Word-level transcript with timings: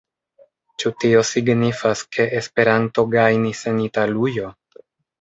Ĉu 0.83 0.91
tio 1.03 1.21
signifas, 1.33 2.03
ke 2.17 2.27
Esperanto 2.41 3.09
gajnis 3.15 3.65
en 3.75 3.89
Italujo? 3.89 4.55